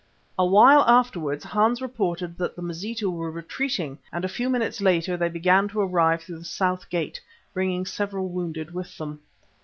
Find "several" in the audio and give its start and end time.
7.85-8.27